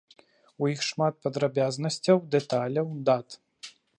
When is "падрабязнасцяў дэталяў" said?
1.25-2.87